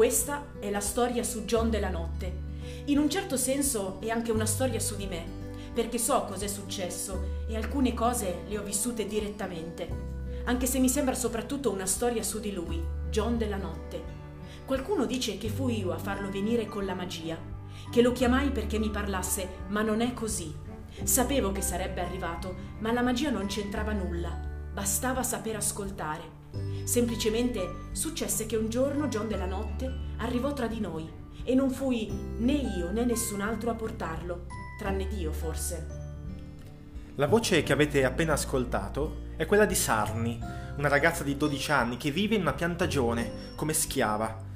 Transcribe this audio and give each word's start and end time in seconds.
Questa 0.00 0.46
è 0.60 0.70
la 0.70 0.80
storia 0.80 1.22
su 1.22 1.44
John 1.44 1.68
della 1.68 1.90
notte. 1.90 2.32
In 2.86 2.96
un 2.96 3.10
certo 3.10 3.36
senso 3.36 4.00
è 4.00 4.08
anche 4.08 4.32
una 4.32 4.46
storia 4.46 4.80
su 4.80 4.96
di 4.96 5.06
me, 5.06 5.22
perché 5.74 5.98
so 5.98 6.24
cos'è 6.24 6.46
successo 6.46 7.44
e 7.46 7.54
alcune 7.54 7.92
cose 7.92 8.44
le 8.48 8.56
ho 8.56 8.62
vissute 8.62 9.04
direttamente. 9.04 9.86
Anche 10.44 10.64
se 10.64 10.78
mi 10.78 10.88
sembra 10.88 11.14
soprattutto 11.14 11.70
una 11.70 11.84
storia 11.84 12.22
su 12.22 12.40
di 12.40 12.50
lui, 12.50 12.82
John 13.10 13.36
della 13.36 13.58
notte. 13.58 14.02
Qualcuno 14.64 15.04
dice 15.04 15.36
che 15.36 15.50
fui 15.50 15.80
io 15.80 15.92
a 15.92 15.98
farlo 15.98 16.30
venire 16.30 16.64
con 16.64 16.86
la 16.86 16.94
magia, 16.94 17.36
che 17.90 18.00
lo 18.00 18.12
chiamai 18.12 18.52
perché 18.52 18.78
mi 18.78 18.88
parlasse, 18.88 19.48
ma 19.68 19.82
non 19.82 20.00
è 20.00 20.14
così. 20.14 20.50
Sapevo 21.02 21.52
che 21.52 21.60
sarebbe 21.60 22.00
arrivato, 22.00 22.54
ma 22.78 22.90
la 22.90 23.02
magia 23.02 23.28
non 23.28 23.48
c'entrava 23.48 23.92
nulla, 23.92 24.49
bastava 24.80 25.22
saper 25.22 25.56
ascoltare. 25.56 26.22
Semplicemente 26.84 27.90
successe 27.92 28.46
che 28.46 28.56
un 28.56 28.70
giorno 28.70 29.08
John 29.08 29.28
della 29.28 29.44
notte 29.44 30.14
arrivò 30.16 30.54
tra 30.54 30.66
di 30.68 30.80
noi 30.80 31.06
e 31.44 31.54
non 31.54 31.68
fui 31.68 32.10
né 32.10 32.54
io 32.54 32.90
né 32.90 33.04
nessun 33.04 33.42
altro 33.42 33.70
a 33.70 33.74
portarlo, 33.74 34.46
tranne 34.78 35.06
Dio 35.06 35.32
forse. 35.32 35.86
La 37.16 37.26
voce 37.26 37.62
che 37.62 37.74
avete 37.74 38.06
appena 38.06 38.32
ascoltato 38.32 39.28
è 39.36 39.44
quella 39.44 39.66
di 39.66 39.74
Sarni, 39.74 40.40
una 40.78 40.88
ragazza 40.88 41.24
di 41.24 41.36
12 41.36 41.72
anni 41.72 41.96
che 41.98 42.10
vive 42.10 42.36
in 42.36 42.40
una 42.40 42.54
piantagione 42.54 43.52
come 43.56 43.74
schiava. 43.74 44.48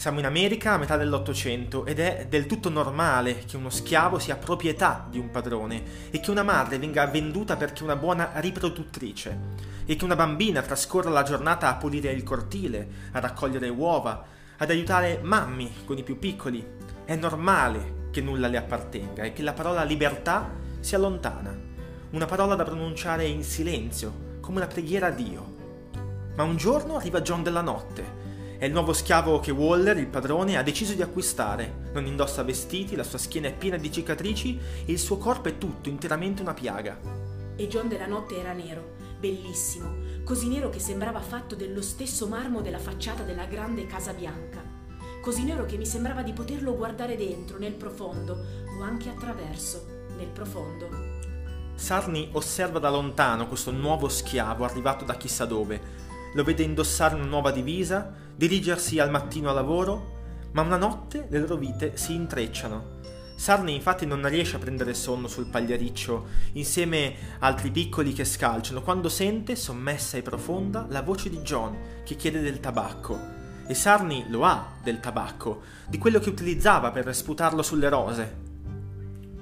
Siamo 0.00 0.18
in 0.18 0.24
America 0.24 0.72
a 0.72 0.78
metà 0.78 0.96
dell'Ottocento 0.96 1.84
ed 1.84 1.98
è 1.98 2.24
del 2.26 2.46
tutto 2.46 2.70
normale 2.70 3.44
che 3.44 3.58
uno 3.58 3.68
schiavo 3.68 4.18
sia 4.18 4.36
proprietà 4.36 5.06
di 5.10 5.18
un 5.18 5.30
padrone 5.30 6.08
e 6.08 6.20
che 6.20 6.30
una 6.30 6.42
madre 6.42 6.78
venga 6.78 7.06
venduta 7.06 7.58
perché 7.58 7.82
una 7.82 7.96
buona 7.96 8.30
riproduttrice 8.36 9.38
e 9.84 9.96
che 9.96 10.04
una 10.04 10.16
bambina 10.16 10.62
trascorra 10.62 11.10
la 11.10 11.22
giornata 11.22 11.68
a 11.68 11.74
pulire 11.74 12.12
il 12.12 12.22
cortile, 12.22 12.88
a 13.12 13.20
raccogliere 13.20 13.68
uova, 13.68 14.24
ad 14.56 14.70
aiutare 14.70 15.20
mammi 15.22 15.84
con 15.84 15.98
i 15.98 16.02
più 16.02 16.18
piccoli. 16.18 16.66
È 17.04 17.14
normale 17.14 18.08
che 18.10 18.22
nulla 18.22 18.48
le 18.48 18.56
appartenga 18.56 19.24
e 19.24 19.34
che 19.34 19.42
la 19.42 19.52
parola 19.52 19.82
libertà 19.82 20.50
sia 20.80 20.96
lontana, 20.96 21.54
una 22.12 22.24
parola 22.24 22.54
da 22.54 22.64
pronunciare 22.64 23.26
in 23.26 23.44
silenzio, 23.44 24.38
come 24.40 24.56
una 24.60 24.66
preghiera 24.66 25.08
a 25.08 25.10
Dio. 25.10 25.56
Ma 26.36 26.44
un 26.44 26.56
giorno 26.56 26.96
arriva 26.96 27.20
John 27.20 27.42
della 27.42 27.60
notte 27.60 28.29
è 28.60 28.66
il 28.66 28.72
nuovo 28.72 28.92
schiavo 28.92 29.40
che 29.40 29.52
Waller, 29.52 29.96
il 29.96 30.06
padrone, 30.06 30.58
ha 30.58 30.62
deciso 30.62 30.92
di 30.92 31.00
acquistare. 31.00 31.88
Non 31.94 32.04
indossa 32.04 32.42
vestiti, 32.42 32.94
la 32.94 33.04
sua 33.04 33.16
schiena 33.16 33.48
è 33.48 33.54
piena 33.54 33.78
di 33.78 33.90
cicatrici 33.90 34.60
e 34.84 34.92
il 34.92 34.98
suo 34.98 35.16
corpo 35.16 35.48
è 35.48 35.56
tutto 35.56 35.88
interamente 35.88 36.42
una 36.42 36.52
piaga. 36.52 37.00
E 37.56 37.68
John 37.68 37.88
della 37.88 38.04
notte 38.04 38.38
era 38.38 38.52
nero, 38.52 38.96
bellissimo, 39.18 39.94
così 40.24 40.48
nero 40.48 40.68
che 40.68 40.78
sembrava 40.78 41.20
fatto 41.20 41.54
dello 41.54 41.80
stesso 41.80 42.26
marmo 42.26 42.60
della 42.60 42.78
facciata 42.78 43.22
della 43.22 43.46
grande 43.46 43.86
Casa 43.86 44.12
Bianca. 44.12 44.62
Così 45.22 45.42
nero 45.44 45.64
che 45.64 45.78
mi 45.78 45.86
sembrava 45.86 46.20
di 46.20 46.34
poterlo 46.34 46.76
guardare 46.76 47.16
dentro, 47.16 47.56
nel 47.56 47.72
profondo, 47.72 48.34
o 48.78 48.82
anche 48.82 49.08
attraverso, 49.08 49.86
nel 50.18 50.28
profondo. 50.28 50.88
Sarni 51.76 52.28
osserva 52.32 52.78
da 52.78 52.90
lontano 52.90 53.48
questo 53.48 53.70
nuovo 53.70 54.10
schiavo 54.10 54.64
arrivato 54.64 55.06
da 55.06 55.14
chissà 55.14 55.46
dove. 55.46 55.99
Lo 56.34 56.44
vede 56.44 56.62
indossare 56.62 57.14
una 57.16 57.24
nuova 57.24 57.50
divisa, 57.50 58.12
dirigersi 58.34 58.98
al 58.98 59.10
mattino 59.10 59.50
a 59.50 59.52
lavoro, 59.52 60.18
ma 60.52 60.62
una 60.62 60.76
notte 60.76 61.26
le 61.28 61.38
loro 61.40 61.56
vite 61.56 61.96
si 61.96 62.14
intrecciano. 62.14 62.98
Sarni 63.40 63.74
infatti 63.74 64.04
non 64.04 64.28
riesce 64.28 64.56
a 64.56 64.58
prendere 64.58 64.92
sonno 64.92 65.26
sul 65.26 65.46
pagliariccio 65.46 66.26
insieme 66.52 67.14
a 67.38 67.46
altri 67.46 67.70
piccoli 67.70 68.12
che 68.12 68.26
scalciano 68.26 68.82
quando 68.82 69.08
sente, 69.08 69.56
sommessa 69.56 70.18
e 70.18 70.22
profonda, 70.22 70.84
la 70.90 71.00
voce 71.00 71.30
di 71.30 71.38
John 71.38 72.02
che 72.04 72.16
chiede 72.16 72.42
del 72.42 72.60
tabacco. 72.60 73.18
E 73.66 73.74
Sarni 73.74 74.26
lo 74.28 74.44
ha 74.44 74.72
del 74.82 75.00
tabacco, 75.00 75.62
di 75.88 75.96
quello 75.96 76.18
che 76.18 76.28
utilizzava 76.28 76.90
per 76.90 77.14
sputarlo 77.14 77.62
sulle 77.62 77.88
rose. 77.88 78.36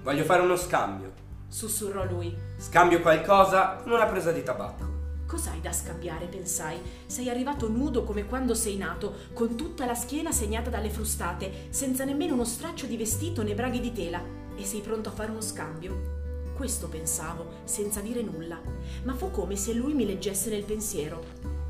Voglio 0.02 0.24
fare 0.24 0.42
uno 0.42 0.56
scambio. 0.56 1.12
Sussurrò 1.48 2.04
lui. 2.04 2.36
Scambio 2.56 3.00
qualcosa 3.00 3.80
con 3.82 3.92
una 3.92 4.06
presa 4.06 4.30
di 4.30 4.42
tabacco. 4.42 4.87
Cos'hai 5.28 5.60
da 5.60 5.72
scambiare, 5.72 6.24
pensai? 6.24 6.78
Sei 7.04 7.28
arrivato 7.28 7.68
nudo 7.68 8.02
come 8.02 8.24
quando 8.24 8.54
sei 8.54 8.78
nato, 8.78 9.14
con 9.34 9.56
tutta 9.56 9.84
la 9.84 9.94
schiena 9.94 10.32
segnata 10.32 10.70
dalle 10.70 10.88
frustate, 10.88 11.66
senza 11.68 12.06
nemmeno 12.06 12.32
uno 12.32 12.46
straccio 12.46 12.86
di 12.86 12.96
vestito 12.96 13.42
né 13.42 13.54
braghe 13.54 13.78
di 13.78 13.92
tela, 13.92 14.22
e 14.56 14.64
sei 14.64 14.80
pronto 14.80 15.10
a 15.10 15.12
fare 15.12 15.30
uno 15.30 15.42
scambio? 15.42 16.52
Questo 16.56 16.88
pensavo, 16.88 17.60
senza 17.64 18.00
dire 18.00 18.22
nulla, 18.22 18.58
ma 19.04 19.14
fu 19.14 19.30
come 19.30 19.54
se 19.54 19.74
lui 19.74 19.92
mi 19.92 20.06
leggesse 20.06 20.48
nel 20.48 20.64
pensiero. 20.64 21.22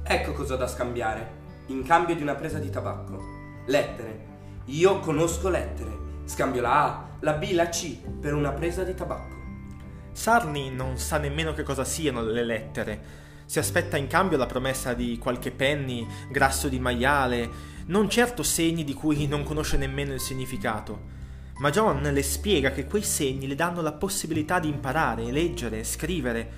Ecco 0.04 0.34
cosa 0.34 0.54
ho 0.54 0.56
da 0.56 0.68
scambiare, 0.68 1.28
in 1.66 1.82
cambio 1.82 2.14
di 2.14 2.22
una 2.22 2.36
presa 2.36 2.60
di 2.60 2.70
tabacco. 2.70 3.20
Lettere. 3.66 4.26
Io 4.66 5.00
conosco 5.00 5.48
lettere. 5.48 6.22
Scambio 6.26 6.60
la 6.60 6.84
A, 6.84 7.08
la 7.20 7.32
B, 7.32 7.50
la 7.54 7.68
C 7.68 7.98
per 8.20 8.34
una 8.34 8.52
presa 8.52 8.84
di 8.84 8.94
tabacco. 8.94 9.34
Sarni 10.12 10.70
non 10.70 10.96
sa 10.96 11.18
nemmeno 11.18 11.52
che 11.54 11.64
cosa 11.64 11.82
siano 11.82 12.22
le 12.22 12.44
lettere 12.44 13.26
si 13.48 13.58
aspetta 13.58 13.96
in 13.96 14.08
cambio 14.08 14.36
la 14.36 14.44
promessa 14.44 14.92
di 14.92 15.16
qualche 15.16 15.50
penny, 15.50 16.06
grasso 16.30 16.68
di 16.68 16.78
maiale, 16.78 17.48
non 17.86 18.10
certo 18.10 18.42
segni 18.42 18.84
di 18.84 18.92
cui 18.92 19.26
non 19.26 19.42
conosce 19.42 19.78
nemmeno 19.78 20.12
il 20.12 20.20
significato. 20.20 21.16
Ma 21.60 21.70
John 21.70 22.02
le 22.02 22.22
spiega 22.22 22.72
che 22.72 22.84
quei 22.84 23.00
segni 23.00 23.46
le 23.46 23.54
danno 23.54 23.80
la 23.80 23.92
possibilità 23.92 24.60
di 24.60 24.68
imparare, 24.68 25.32
leggere, 25.32 25.82
scrivere. 25.82 26.50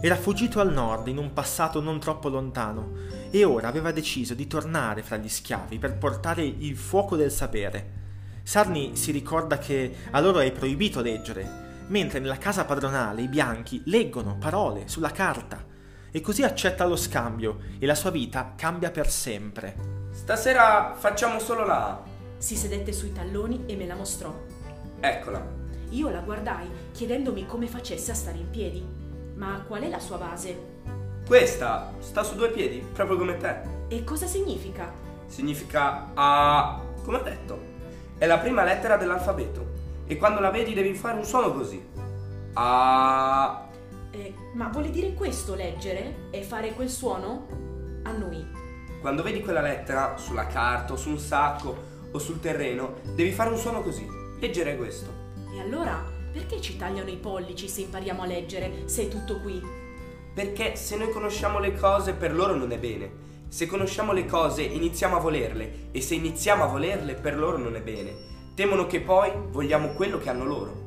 Era 0.00 0.16
fuggito 0.16 0.58
al 0.58 0.72
nord 0.72 1.06
in 1.06 1.18
un 1.18 1.32
passato 1.32 1.80
non 1.80 2.00
troppo 2.00 2.28
lontano 2.28 2.94
e 3.30 3.44
ora 3.44 3.68
aveva 3.68 3.92
deciso 3.92 4.34
di 4.34 4.48
tornare 4.48 5.04
fra 5.04 5.16
gli 5.16 5.28
schiavi 5.28 5.78
per 5.78 5.96
portare 5.98 6.42
il 6.42 6.76
fuoco 6.76 7.14
del 7.14 7.30
sapere. 7.30 7.92
Sarni 8.42 8.96
si 8.96 9.12
ricorda 9.12 9.58
che 9.58 9.94
a 10.10 10.18
loro 10.18 10.40
è 10.40 10.50
proibito 10.50 11.00
leggere, 11.00 11.84
mentre 11.86 12.18
nella 12.18 12.38
casa 12.38 12.64
padronale 12.64 13.22
i 13.22 13.28
bianchi 13.28 13.82
leggono 13.84 14.36
parole 14.36 14.88
sulla 14.88 15.12
carta 15.12 15.70
e 16.16 16.20
così 16.20 16.44
accetta 16.44 16.84
lo 16.84 16.94
scambio 16.94 17.58
e 17.76 17.86
la 17.86 17.96
sua 17.96 18.10
vita 18.10 18.52
cambia 18.54 18.92
per 18.92 19.10
sempre. 19.10 19.74
Stasera 20.12 20.94
facciamo 20.96 21.40
solo 21.40 21.66
la 21.66 21.88
A. 21.88 22.02
Si 22.38 22.54
sedette 22.54 22.92
sui 22.92 23.12
talloni 23.12 23.64
e 23.66 23.74
me 23.74 23.84
la 23.84 23.96
mostrò. 23.96 24.32
Eccola. 25.00 25.44
Io 25.90 26.08
la 26.10 26.20
guardai 26.20 26.70
chiedendomi 26.92 27.46
come 27.46 27.66
facesse 27.66 28.12
a 28.12 28.14
stare 28.14 28.38
in 28.38 28.48
piedi. 28.48 28.86
Ma 29.34 29.64
qual 29.66 29.82
è 29.82 29.88
la 29.88 29.98
sua 29.98 30.18
base? 30.18 30.56
Questa 31.26 31.92
sta 31.98 32.22
su 32.22 32.36
due 32.36 32.52
piedi, 32.52 32.78
proprio 32.92 33.16
come 33.16 33.36
te. 33.36 33.62
E 33.88 34.04
cosa 34.04 34.28
significa? 34.28 34.92
Significa 35.26 36.12
A, 36.14 36.80
come 37.02 37.18
ho 37.18 37.22
detto. 37.22 37.58
È 38.16 38.26
la 38.26 38.38
prima 38.38 38.62
lettera 38.62 38.96
dell'alfabeto 38.96 39.66
e 40.06 40.16
quando 40.16 40.38
la 40.38 40.50
vedi 40.50 40.74
devi 40.74 40.94
fare 40.94 41.18
un 41.18 41.24
suono 41.24 41.52
così. 41.52 41.84
A 42.52 43.63
eh, 44.14 44.32
ma 44.52 44.68
vuole 44.68 44.90
dire 44.90 45.12
questo 45.12 45.54
leggere 45.56 46.28
e 46.30 46.42
fare 46.42 46.72
quel 46.72 46.88
suono? 46.88 47.48
Annui. 48.04 48.46
Quando 49.00 49.22
vedi 49.22 49.40
quella 49.40 49.60
lettera 49.60 50.16
sulla 50.16 50.46
carta 50.46 50.92
o 50.92 50.96
su 50.96 51.10
un 51.10 51.18
sacco 51.18 51.92
o 52.12 52.18
sul 52.18 52.38
terreno, 52.40 52.94
devi 53.14 53.32
fare 53.32 53.50
un 53.50 53.58
suono 53.58 53.82
così. 53.82 54.06
Leggere 54.38 54.76
questo. 54.76 55.22
E 55.52 55.60
allora, 55.60 56.02
perché 56.32 56.60
ci 56.60 56.76
tagliano 56.76 57.10
i 57.10 57.16
pollici 57.16 57.68
se 57.68 57.82
impariamo 57.82 58.22
a 58.22 58.26
leggere, 58.26 58.86
se 58.86 59.02
è 59.02 59.08
tutto 59.08 59.40
qui? 59.40 59.60
Perché 60.32 60.76
se 60.76 60.96
noi 60.96 61.10
conosciamo 61.10 61.58
le 61.58 61.74
cose 61.74 62.12
per 62.12 62.32
loro 62.32 62.54
non 62.54 62.70
è 62.70 62.78
bene. 62.78 63.22
Se 63.48 63.66
conosciamo 63.66 64.12
le 64.12 64.26
cose 64.26 64.62
iniziamo 64.62 65.16
a 65.16 65.20
volerle 65.20 65.88
e 65.90 66.00
se 66.00 66.14
iniziamo 66.14 66.64
a 66.64 66.68
volerle 66.68 67.14
per 67.14 67.36
loro 67.36 67.56
non 67.56 67.76
è 67.76 67.82
bene. 67.82 68.32
Temono 68.54 68.86
che 68.86 69.00
poi 69.00 69.30
vogliamo 69.50 69.88
quello 69.88 70.18
che 70.18 70.30
hanno 70.30 70.44
loro. 70.44 70.83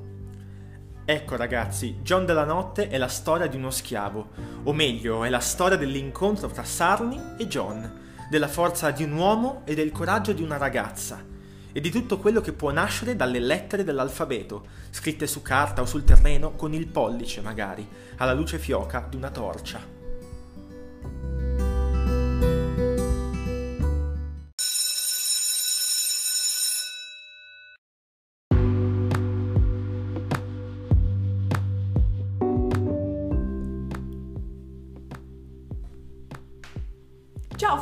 Ecco 1.09 1.37
ragazzi, 1.37 1.99
John 2.01 2.25
della 2.25 2.43
Notte 2.43 2.89
è 2.89 2.97
la 2.97 3.07
storia 3.07 3.47
di 3.47 3.55
uno 3.55 3.69
schiavo, 3.69 4.27
o 4.63 4.73
meglio, 4.73 5.23
è 5.23 5.29
la 5.29 5.39
storia 5.39 5.77
dell'incontro 5.77 6.49
tra 6.49 6.65
Sarni 6.65 7.17
e 7.37 7.47
John, 7.47 8.25
della 8.29 8.49
forza 8.49 8.91
di 8.91 9.03
un 9.03 9.13
uomo 9.13 9.61
e 9.63 9.73
del 9.73 9.93
coraggio 9.93 10.33
di 10.33 10.43
una 10.43 10.57
ragazza, 10.57 11.23
e 11.71 11.79
di 11.79 11.89
tutto 11.91 12.17
quello 12.17 12.41
che 12.41 12.51
può 12.51 12.71
nascere 12.71 13.15
dalle 13.15 13.39
lettere 13.39 13.85
dell'alfabeto, 13.85 14.65
scritte 14.89 15.27
su 15.27 15.41
carta 15.41 15.81
o 15.81 15.85
sul 15.85 16.03
terreno 16.03 16.55
con 16.57 16.73
il 16.73 16.87
pollice 16.87 17.39
magari, 17.39 17.87
alla 18.17 18.33
luce 18.33 18.59
fioca 18.59 19.07
di 19.09 19.15
una 19.15 19.29
torcia. 19.29 19.96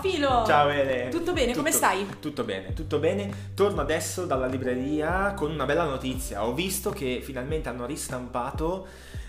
Filo! 0.06 0.44
Ciao 0.46 0.70
Ele! 0.70 1.10
Tutto 1.10 1.34
bene, 1.34 1.48
tutto, 1.48 1.58
come 1.58 1.72
stai? 1.72 2.06
Tutto 2.20 2.44
bene, 2.44 2.74
tutto 2.74 3.00
bene. 3.00 3.54
Torno 3.56 3.82
adesso 3.82 4.28
dalla 4.28 4.46
libreria 4.46 5.34
con 5.34 5.50
una 5.50 5.66
bella 5.66 5.86
notizia. 5.86 6.46
Ho 6.46 6.54
visto 6.54 6.92
che 6.92 7.22
finalmente 7.24 7.70
hanno 7.70 7.88
ristampato 7.88 8.86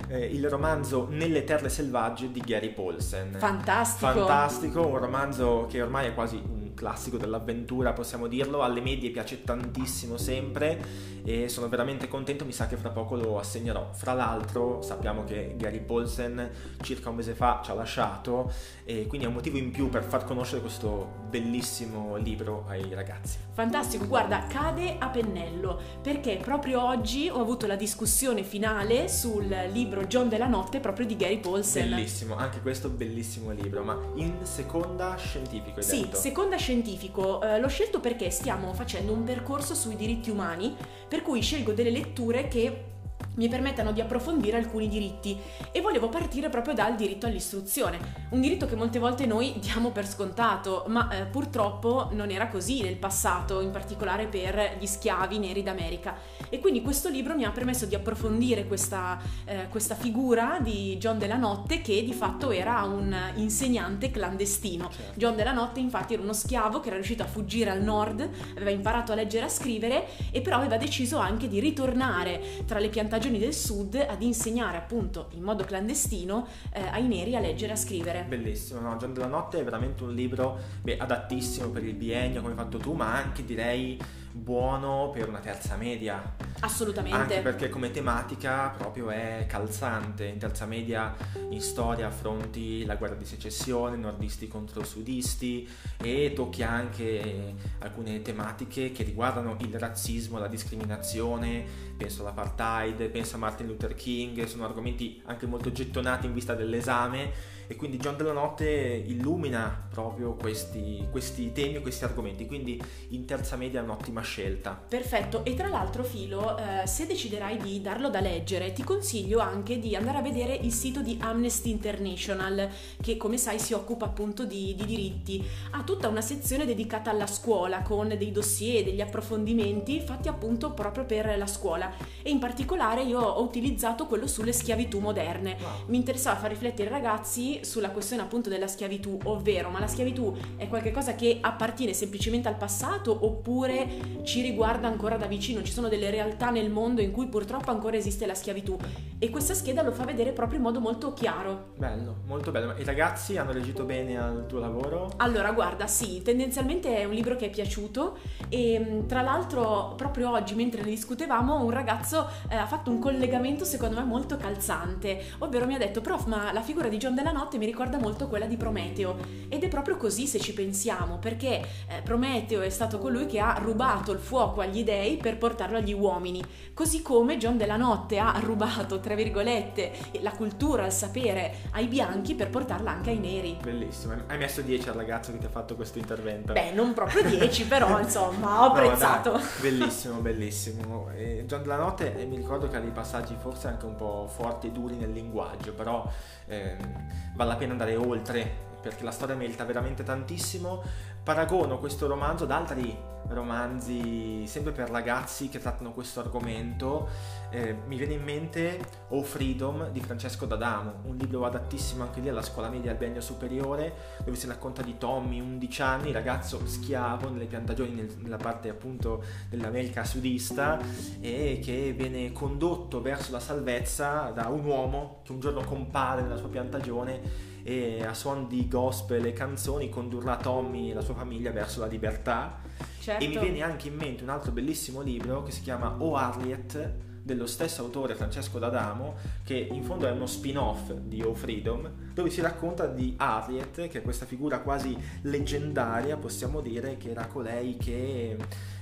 eh, 0.08 0.26
il 0.26 0.46
romanzo 0.50 1.06
Nelle 1.08 1.44
terre 1.44 1.70
selvagge 1.70 2.30
di 2.30 2.40
Gary 2.40 2.74
Paulsen. 2.74 3.36
Fantastico! 3.38 4.12
Fantastico, 4.12 4.86
un 4.86 4.98
romanzo 4.98 5.66
che 5.70 5.80
ormai 5.80 6.08
è 6.08 6.14
quasi 6.14 6.42
classico 6.76 7.16
dell'avventura, 7.16 7.92
possiamo 7.92 8.28
dirlo, 8.28 8.62
alle 8.62 8.80
medie 8.80 9.10
piace 9.10 9.42
tantissimo 9.42 10.16
sempre 10.16 11.14
e 11.24 11.48
sono 11.48 11.68
veramente 11.68 12.06
contento, 12.06 12.44
mi 12.44 12.52
sa 12.52 12.68
che 12.68 12.76
fra 12.76 12.90
poco 12.90 13.16
lo 13.16 13.40
assegnerò. 13.40 13.88
Fra 13.92 14.12
l'altro 14.12 14.80
sappiamo 14.82 15.24
che 15.24 15.54
Gary 15.56 15.80
Paulsen 15.80 16.50
circa 16.82 17.08
un 17.10 17.16
mese 17.16 17.34
fa 17.34 17.60
ci 17.64 17.72
ha 17.72 17.74
lasciato 17.74 18.52
e 18.84 19.06
quindi 19.08 19.26
è 19.26 19.28
un 19.28 19.34
motivo 19.34 19.56
in 19.58 19.72
più 19.72 19.88
per 19.88 20.04
far 20.04 20.24
conoscere 20.24 20.60
questo 20.60 21.24
bellissimo 21.28 22.14
libro 22.16 22.64
ai 22.68 22.94
ragazzi. 22.94 23.38
Fantastico, 23.52 24.06
guarda, 24.06 24.46
cade 24.46 24.96
a 24.98 25.08
pennello 25.08 25.80
perché 26.00 26.38
proprio 26.40 26.84
oggi 26.84 27.28
ho 27.28 27.40
avuto 27.40 27.66
la 27.66 27.74
discussione 27.74 28.44
finale 28.44 29.08
sul 29.08 29.48
libro 29.72 30.04
John 30.04 30.28
della 30.28 30.46
notte 30.46 30.78
proprio 30.78 31.06
di 31.06 31.16
Gary 31.16 31.40
Paulsen. 31.40 31.88
Bellissimo, 31.88 32.36
anche 32.36 32.60
questo 32.60 32.88
bellissimo 32.88 33.50
libro, 33.50 33.82
ma 33.82 33.98
in 34.14 34.32
seconda 34.42 35.16
scientifico 35.16 35.78
hai 35.78 35.82
sì, 35.82 36.02
detto? 36.02 36.16
seconda 36.16 36.56
scientifico. 36.66 37.40
Eh, 37.42 37.60
l'ho 37.60 37.68
scelto 37.68 38.00
perché 38.00 38.28
stiamo 38.30 38.74
facendo 38.74 39.12
un 39.12 39.22
percorso 39.22 39.76
sui 39.76 39.94
diritti 39.94 40.30
umani, 40.30 40.74
per 41.06 41.22
cui 41.22 41.40
scelgo 41.40 41.72
delle 41.72 41.90
letture 41.90 42.48
che 42.48 42.95
mi 43.36 43.48
permettano 43.48 43.92
di 43.92 44.00
approfondire 44.00 44.56
alcuni 44.56 44.88
diritti 44.88 45.38
e 45.72 45.80
volevo 45.80 46.08
partire 46.08 46.48
proprio 46.48 46.74
dal 46.74 46.94
diritto 46.94 47.26
all'istruzione, 47.26 47.98
un 48.30 48.40
diritto 48.40 48.66
che 48.66 48.76
molte 48.76 48.98
volte 48.98 49.26
noi 49.26 49.58
diamo 49.58 49.90
per 49.90 50.06
scontato, 50.06 50.84
ma 50.88 51.10
eh, 51.10 51.24
purtroppo 51.24 52.08
non 52.12 52.30
era 52.30 52.48
così 52.48 52.82
nel 52.82 52.96
passato, 52.96 53.60
in 53.60 53.70
particolare 53.70 54.26
per 54.26 54.76
gli 54.78 54.86
schiavi 54.86 55.38
neri 55.38 55.62
d'America. 55.62 56.16
E 56.48 56.60
quindi 56.60 56.82
questo 56.82 57.08
libro 57.08 57.34
mi 57.34 57.44
ha 57.44 57.50
permesso 57.50 57.86
di 57.86 57.94
approfondire 57.94 58.66
questa, 58.66 59.18
eh, 59.44 59.68
questa 59.68 59.94
figura 59.94 60.58
di 60.60 60.96
John 60.98 61.18
della 61.18 61.36
Notte 61.36 61.80
che 61.80 62.02
di 62.04 62.12
fatto 62.12 62.50
era 62.50 62.82
un 62.82 63.14
insegnante 63.34 64.10
clandestino. 64.10 64.90
Certo. 64.90 65.18
John 65.18 65.36
della 65.36 65.52
Notte 65.52 65.80
infatti 65.80 66.14
era 66.14 66.22
uno 66.22 66.32
schiavo 66.32 66.80
che 66.80 66.88
era 66.88 66.96
riuscito 66.96 67.22
a 67.22 67.26
fuggire 67.26 67.70
al 67.70 67.82
nord, 67.82 68.28
aveva 68.54 68.70
imparato 68.70 69.12
a 69.12 69.14
leggere 69.14 69.44
e 69.44 69.46
a 69.46 69.50
scrivere 69.50 70.06
e 70.30 70.40
però 70.40 70.56
aveva 70.56 70.76
deciso 70.76 71.18
anche 71.18 71.48
di 71.48 71.60
ritornare 71.60 72.64
tra 72.66 72.78
le 72.78 72.88
piantagioni 72.88 73.25
del 73.30 73.54
sud 73.54 73.94
ad 73.94 74.22
insegnare 74.22 74.76
appunto 74.76 75.28
in 75.32 75.42
modo 75.42 75.64
clandestino 75.64 76.46
eh, 76.72 76.80
ai 76.80 77.06
neri 77.06 77.36
a 77.36 77.40
leggere 77.40 77.70
e 77.70 77.74
a 77.74 77.76
scrivere. 77.76 78.24
Bellissimo, 78.28 78.80
no? 78.80 78.96
Giorno 78.96 79.14
della 79.14 79.26
notte 79.26 79.60
è 79.60 79.64
veramente 79.64 80.04
un 80.04 80.14
libro 80.14 80.58
beh, 80.82 80.96
adattissimo 80.98 81.68
per 81.70 81.84
il 81.84 81.94
biennio 81.94 82.40
come 82.40 82.52
hai 82.52 82.58
fatto 82.58 82.78
tu, 82.78 82.92
ma 82.92 83.14
anche 83.14 83.44
direi 83.44 83.98
buono 84.32 85.10
per 85.12 85.28
una 85.28 85.40
terza 85.40 85.76
media. 85.76 86.22
Assolutamente. 86.60 87.16
Anche 87.16 87.40
perché 87.40 87.68
come 87.68 87.90
tematica 87.90 88.74
proprio 88.76 89.10
è 89.10 89.46
calzante. 89.48 90.24
In 90.26 90.38
terza 90.38 90.66
media 90.66 91.14
in 91.50 91.60
storia 91.60 92.08
affronti 92.08 92.84
la 92.84 92.96
guerra 92.96 93.14
di 93.14 93.24
secessione, 93.24 93.96
nordisti 93.96 94.48
contro 94.48 94.84
sudisti 94.84 95.68
e 95.98 96.32
tocchi 96.34 96.62
anche 96.62 97.54
alcune 97.78 98.22
tematiche 98.22 98.92
che 98.92 99.02
riguardano 99.02 99.56
il 99.60 99.78
razzismo, 99.78 100.38
la 100.38 100.48
discriminazione, 100.48 101.64
penso 101.96 102.22
all'apartheid, 102.22 103.08
penso 103.08 103.36
a 103.36 103.38
Martin 103.38 103.66
Luther 103.66 103.94
King, 103.94 104.44
sono 104.44 104.64
argomenti 104.64 105.22
anche 105.26 105.46
molto 105.46 105.72
gettonati 105.72 106.26
in 106.26 106.34
vista 106.34 106.54
dell'esame 106.54 107.54
e 107.68 107.74
quindi 107.74 107.96
John 107.98 108.16
della 108.16 108.32
Notte 108.32 108.68
illumina 108.68 109.88
proprio 109.90 110.34
questi, 110.34 111.06
questi 111.10 111.52
temi, 111.52 111.80
questi 111.80 112.04
argomenti, 112.04 112.46
quindi 112.46 112.80
in 113.08 113.24
terza 113.24 113.56
media 113.56 113.80
è 113.80 113.82
un'ottima 113.82 114.20
scelta. 114.20 114.80
Perfetto, 114.88 115.44
e 115.44 115.54
tra 115.54 115.68
l'altro 115.68 116.04
Filo, 116.04 116.45
eh, 116.54 116.86
se 116.86 117.06
deciderai 117.06 117.56
di 117.56 117.80
darlo 117.80 118.10
da 118.10 118.20
leggere, 118.20 118.72
ti 118.72 118.84
consiglio 118.84 119.40
anche 119.40 119.78
di 119.78 119.96
andare 119.96 120.18
a 120.18 120.22
vedere 120.22 120.54
il 120.54 120.72
sito 120.72 121.00
di 121.00 121.18
Amnesty 121.20 121.70
International, 121.70 122.68
che 123.00 123.16
come 123.16 123.38
sai 123.38 123.58
si 123.58 123.72
occupa 123.72 124.04
appunto 124.04 124.44
di, 124.44 124.74
di 124.76 124.84
diritti. 124.84 125.44
Ha 125.72 125.82
tutta 125.82 126.08
una 126.08 126.20
sezione 126.20 126.64
dedicata 126.64 127.10
alla 127.10 127.26
scuola, 127.26 127.82
con 127.82 128.14
dei 128.16 128.30
dossier, 128.30 128.84
degli 128.84 129.00
approfondimenti 129.00 130.00
fatti 130.00 130.28
appunto 130.28 130.72
proprio 130.72 131.04
per 131.04 131.36
la 131.36 131.46
scuola. 131.46 131.92
E 132.22 132.30
in 132.30 132.38
particolare 132.38 133.02
io 133.02 133.20
ho 133.20 133.42
utilizzato 133.42 134.06
quello 134.06 134.26
sulle 134.26 134.52
schiavitù 134.52 134.98
moderne. 134.98 135.56
Mi 135.86 135.96
interessava 135.96 136.36
far 136.36 136.50
riflettere 136.50 136.88
i 136.88 136.92
ragazzi 136.92 137.60
sulla 137.62 137.90
questione 137.90 138.22
appunto 138.22 138.48
della 138.48 138.68
schiavitù, 138.68 139.18
ovvero 139.24 139.70
ma 139.70 139.80
la 139.80 139.86
schiavitù 139.88 140.34
è 140.56 140.68
qualcosa 140.68 141.14
che 141.14 141.38
appartiene 141.40 141.92
semplicemente 141.92 142.48
al 142.48 142.56
passato 142.56 143.16
oppure 143.20 144.20
ci 144.22 144.42
riguarda 144.42 144.86
ancora 144.86 145.16
da 145.16 145.26
vicino? 145.26 145.62
Ci 145.62 145.72
sono 145.72 145.88
delle 145.88 146.10
realtà 146.10 146.35
nel 146.50 146.70
mondo 146.70 147.00
in 147.00 147.10
cui 147.10 147.26
purtroppo 147.26 147.70
ancora 147.70 147.96
esiste 147.96 148.26
la 148.26 148.34
schiavitù 148.34 148.76
e 149.18 149.30
questa 149.30 149.54
scheda 149.54 149.82
lo 149.82 149.92
fa 149.92 150.04
vedere 150.04 150.32
proprio 150.32 150.58
in 150.58 150.64
modo 150.64 150.80
molto 150.80 151.12
chiaro. 151.14 151.72
Bello, 151.76 152.16
molto 152.26 152.50
bello. 152.50 152.74
I 152.76 152.84
ragazzi 152.84 153.36
hanno 153.36 153.52
reagito 153.52 153.84
bene 153.84 154.18
al 154.18 154.44
tuo 154.46 154.58
lavoro? 154.58 155.12
Allora, 155.16 155.52
guarda, 155.52 155.86
sì, 155.86 156.22
tendenzialmente 156.22 156.96
è 156.96 157.04
un 157.04 157.12
libro 157.12 157.36
che 157.36 157.46
è 157.46 157.50
piaciuto 157.50 158.18
e 158.48 158.78
mh, 158.78 159.06
tra 159.06 159.22
l'altro 159.22 159.94
proprio 159.96 160.30
oggi 160.30 160.54
mentre 160.54 160.82
ne 160.82 160.90
discutevamo 160.90 161.62
un 161.62 161.70
ragazzo 161.70 162.28
eh, 162.48 162.56
ha 162.56 162.66
fatto 162.66 162.90
un 162.90 162.98
collegamento 162.98 163.64
secondo 163.64 163.96
me 163.96 164.04
molto 164.04 164.36
calzante, 164.36 165.22
ovvero 165.38 165.66
mi 165.66 165.74
ha 165.74 165.78
detto 165.78 166.00
prof 166.00 166.26
ma 166.26 166.52
la 166.52 166.62
figura 166.62 166.88
di 166.88 166.96
John 166.98 167.14
della 167.14 167.32
Notte 167.32 167.58
mi 167.58 167.66
ricorda 167.66 167.98
molto 167.98 168.28
quella 168.28 168.46
di 168.46 168.56
Prometeo 168.56 169.16
ed 169.48 169.62
è 169.62 169.68
proprio 169.68 169.96
così 169.96 170.26
se 170.26 170.38
ci 170.38 170.52
pensiamo 170.52 171.18
perché 171.18 171.60
eh, 171.88 172.02
Prometeo 172.02 172.60
è 172.60 172.70
stato 172.70 172.98
colui 172.98 173.26
che 173.26 173.40
ha 173.40 173.58
rubato 173.62 174.12
il 174.12 174.18
fuoco 174.18 174.60
agli 174.60 174.84
dei 174.84 175.16
per 175.16 175.38
portarlo 175.38 175.78
agli 175.78 175.92
uomini, 175.92 176.25
così 176.74 177.02
come 177.02 177.36
John 177.38 177.56
della 177.56 177.76
Notte 177.76 178.18
ha 178.18 178.38
rubato 178.40 179.00
tra 179.00 179.14
virgolette 179.14 179.92
la 180.20 180.30
cultura, 180.32 180.86
il 180.86 180.92
sapere 180.92 181.54
ai 181.72 181.86
bianchi 181.86 182.34
per 182.34 182.50
portarla 182.50 182.90
anche 182.90 183.10
ai 183.10 183.18
neri. 183.18 183.56
Bellissimo. 183.62 184.14
Hai 184.26 184.38
messo 184.38 184.60
10 184.62 184.88
al 184.88 184.94
ragazzo 184.94 185.32
che 185.32 185.38
ti 185.38 185.46
ha 185.46 185.50
fatto 185.50 185.74
questo 185.76 185.98
intervento. 185.98 186.52
Beh, 186.52 186.72
non 186.72 186.92
proprio 186.94 187.22
10, 187.28 187.66
però 187.66 187.98
insomma, 188.00 188.62
ho 188.62 188.66
No, 188.68 188.72
apprezzato. 188.74 189.32
dai, 189.32 189.42
bellissimo, 189.60 190.20
bellissimo. 190.20 191.10
E 191.14 191.44
John 191.46 191.62
della 191.62 191.76
Notte 191.76 192.18
eh, 192.18 192.24
mi 192.24 192.36
ricordo 192.36 192.68
che 192.68 192.76
ha 192.76 192.80
dei 192.80 192.90
passaggi 192.90 193.34
forse 193.38 193.68
anche 193.68 193.84
un 193.86 193.96
po' 193.96 194.26
forti 194.28 194.68
e 194.68 194.70
duri 194.70 194.96
nel 194.96 195.12
linguaggio, 195.12 195.72
però 195.72 196.08
ehm, 196.46 197.34
vale 197.34 197.50
la 197.50 197.56
pena 197.56 197.72
andare 197.72 197.96
oltre 197.96 198.64
perché 198.80 199.02
la 199.02 199.10
storia 199.10 199.34
merita 199.34 199.64
veramente 199.64 200.02
tantissimo. 200.04 200.82
Paragono 201.26 201.80
questo 201.80 202.06
romanzo 202.06 202.44
ad 202.44 202.52
altri 202.52 202.96
romanzi 203.30 204.46
sempre 204.46 204.70
per 204.70 204.90
ragazzi 204.90 205.48
che 205.48 205.58
trattano 205.58 205.90
questo 205.90 206.20
argomento. 206.20 207.08
Eh, 207.50 207.74
mi 207.84 207.96
viene 207.96 208.14
in 208.14 208.22
mente 208.22 208.78
Oh 209.08 209.24
Freedom 209.24 209.90
di 209.90 209.98
Francesco 209.98 210.46
D'Adamo, 210.46 211.00
un 211.06 211.16
libro 211.16 211.44
adattissimo 211.44 212.04
anche 212.04 212.20
lì 212.20 212.28
alla 212.28 212.42
scuola 212.42 212.68
media 212.68 212.92
al 212.92 212.96
biennio 212.96 213.20
superiore, 213.20 213.92
dove 214.24 214.36
si 214.36 214.46
racconta 214.46 214.82
di 214.82 214.98
Tommy, 214.98 215.40
11 215.40 215.82
anni, 215.82 216.12
ragazzo 216.12 216.64
schiavo 216.64 217.28
nelle 217.28 217.46
piantagioni 217.46 217.90
nel- 217.90 218.14
nella 218.18 218.36
parte 218.36 218.68
appunto 218.68 219.24
dell'America 219.50 220.04
sudista 220.04 220.78
e 221.18 221.58
che 221.60 221.92
viene 221.92 222.30
condotto 222.30 223.02
verso 223.02 223.32
la 223.32 223.40
salvezza 223.40 224.30
da 224.32 224.46
un 224.46 224.64
uomo 224.64 225.22
che 225.24 225.32
un 225.32 225.40
giorno 225.40 225.62
compare 225.62 226.22
nella 226.22 226.36
sua 226.36 226.50
piantagione 226.50 227.54
e 227.66 228.04
a 228.04 228.14
suon 228.14 228.46
di 228.46 228.68
gospel 228.68 229.26
e 229.26 229.32
canzoni 229.32 229.88
condurrà 229.88 230.36
Tommy 230.36 230.92
e 230.92 230.94
la 230.94 231.00
sua 231.00 231.15
famiglia 231.16 231.50
verso 231.50 231.80
la 231.80 231.86
libertà. 231.86 232.60
Certo. 233.00 233.24
E 233.24 233.28
mi 233.28 233.38
viene 233.38 233.62
anche 233.62 233.88
in 233.88 233.96
mente 233.96 234.22
un 234.22 234.28
altro 234.28 234.52
bellissimo 234.52 235.00
libro 235.00 235.42
che 235.42 235.50
si 235.50 235.62
chiama 235.62 235.96
O 235.98 236.16
Harriet 236.16 236.94
dello 237.22 237.46
stesso 237.46 237.82
autore 237.82 238.14
Francesco 238.14 238.58
D'Adamo, 238.58 239.16
che 239.42 239.54
in 239.56 239.82
fondo 239.82 240.06
è 240.06 240.10
uno 240.12 240.26
spin-off 240.26 240.92
di 240.92 241.22
O 241.22 241.34
Freedom, 241.34 241.90
dove 242.16 242.30
si 242.30 242.40
racconta 242.40 242.86
di 242.86 243.12
Harriet, 243.18 243.88
che 243.88 243.98
è 243.98 244.02
questa 244.02 244.24
figura 244.24 244.60
quasi 244.60 244.96
leggendaria, 245.20 246.16
possiamo 246.16 246.62
dire, 246.62 246.96
che 246.96 247.10
era 247.10 247.26
colei 247.26 247.76
che 247.76 248.38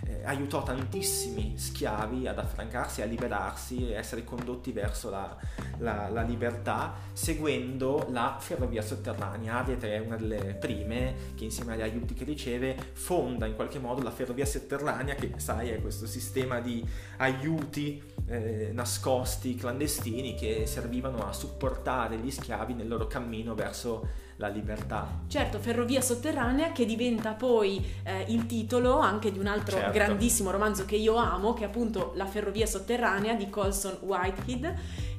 eh, 0.06 0.24
aiutò 0.24 0.62
tantissimi 0.62 1.54
schiavi 1.56 2.28
ad 2.28 2.38
affrancarsi, 2.38 3.02
a 3.02 3.06
liberarsi 3.06 3.88
e 3.88 3.94
essere 3.94 4.22
condotti 4.22 4.70
verso 4.70 5.10
la, 5.10 5.36
la- 5.78 6.08
la 6.10 6.22
libertà, 6.22 6.94
seguendo 7.12 8.06
la 8.10 8.36
ferrovia 8.38 8.82
sotterranea. 8.82 9.58
Harriet 9.58 9.82
è 9.82 9.98
una 9.98 10.16
delle 10.16 10.54
prime 10.54 11.32
che 11.34 11.42
insieme 11.42 11.72
agli 11.72 11.82
aiuti 11.82 12.14
che 12.14 12.22
riceve 12.22 12.76
fonda 12.92 13.46
in 13.46 13.56
qualche 13.56 13.80
modo 13.80 14.00
la 14.00 14.12
ferrovia 14.12 14.46
sotterranea, 14.46 15.16
che 15.16 15.32
sai 15.38 15.70
è 15.70 15.80
questo 15.80 16.06
sistema 16.06 16.60
di 16.60 16.86
aiuti 17.16 18.00
eh, 18.26 18.70
nascosti, 18.72 19.56
clandestini, 19.56 20.36
che 20.36 20.66
servivano 20.66 21.26
a 21.26 21.32
supportare 21.32 22.16
gli 22.18 22.30
schiavi 22.30 22.74
nel 22.74 22.86
loro 22.86 23.08
cammino 23.08 23.22
verso 23.54 24.22
la 24.36 24.48
libertà. 24.48 25.20
Certo, 25.28 25.58
Ferrovia 25.58 26.00
sotterranea 26.00 26.72
che 26.72 26.84
diventa 26.84 27.32
poi 27.34 27.84
eh, 28.02 28.24
il 28.28 28.46
titolo 28.46 28.98
anche 28.98 29.30
di 29.30 29.38
un 29.38 29.46
altro 29.46 29.76
Certo. 29.76 29.92
grandissimo 29.92 30.50
romanzo 30.50 30.84
che 30.84 30.96
io 30.96 31.14
amo, 31.16 31.54
che 31.54 31.62
è 31.62 31.66
appunto 31.66 32.12
La 32.16 32.26
Ferrovia 32.26 32.66
sotterranea 32.66 33.34
di 33.34 33.48
Colson 33.48 33.98
Whitehead. 34.00 34.74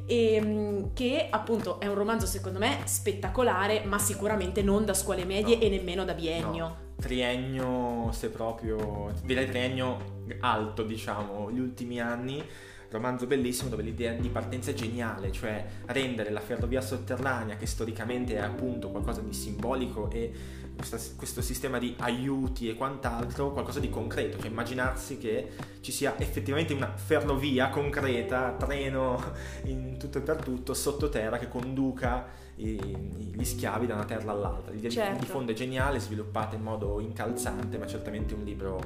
E, 0.08 0.40
mm, 0.40 0.84
che 0.94 1.28
appunto 1.32 1.80
è 1.80 1.88
un 1.88 1.96
romanzo 1.96 2.28
secondo 2.28 2.60
me 2.60 2.78
spettacolare 2.84 3.82
ma 3.86 3.98
sicuramente 3.98 4.62
non 4.62 4.86
da 4.86 4.94
scuole 4.94 5.26
medie 5.26 5.56
No. 5.56 5.62
e 5.64 5.70
nemmeno 5.70 6.06
da 6.06 6.14
biennio 6.14 6.64
No, 6.68 6.78
triennio, 7.02 8.12
se 8.12 8.30
proprio, 8.30 9.12
direi 9.24 9.48
triennio 9.50 10.24
alto, 10.42 10.84
diciamo, 10.84 11.50
gli 11.52 11.60
ultimi 11.60 12.00
anni. 12.00 12.44
Romanzo 12.90 13.26
bellissimo 13.26 13.70
dove 13.70 13.84
l'idea 13.84 14.14
di 14.14 14.30
partenza 14.30 14.72
è 14.72 14.74
geniale, 14.74 15.32
cioè 15.32 15.66
rendere 15.88 16.30
la 16.30 16.40
ferrovia 16.40 16.82
sotterranea, 16.82 17.58
che 17.58 17.66
storicamente 17.66 18.36
è 18.36 18.40
appunto 18.40 18.90
qualcosa 18.90 19.22
di 19.22 19.34
simbolico 19.34 20.10
e 20.10 20.32
questa, 20.76 20.98
questo 21.16 21.42
sistema 21.42 21.80
di 21.80 21.96
aiuti 22.00 22.70
e 22.70 22.76
quant'altro, 22.76 23.52
qualcosa 23.52 23.80
di 23.80 23.90
concreto, 23.90 24.38
cioè 24.38 24.50
immaginarsi 24.50 25.18
che 25.18 25.52
ci 25.82 25.92
sia 25.92 26.18
effettivamente 26.20 26.74
una 26.74 26.96
ferrovia 26.96 27.70
concreta, 27.70 28.56
treno 28.58 29.22
in 29.66 29.98
tutto 29.98 30.18
e 30.18 30.22
per 30.22 30.38
tutto, 30.38 30.74
sottoterra 30.74 31.38
che 31.38 31.48
conduca 31.48 32.44
gli 32.58 33.44
schiavi 33.44 33.86
da 33.86 33.96
una 33.96 34.06
terra 34.06 34.32
all'altra. 34.32 34.72
L'idea 34.72 34.90
certo. 34.90 35.20
di 35.20 35.26
fondo 35.26 35.52
è 35.52 35.56
geniale, 35.56 36.00
sviluppata 36.00 36.56
in 36.56 36.62
modo 36.62 37.02
incalzante, 37.02 37.78
ma 37.78 37.86
certamente 37.86 38.34
un 38.34 38.44
libro, 38.44 38.80